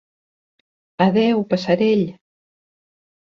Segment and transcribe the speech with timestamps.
[1.05, 2.03] Adéu, passerell!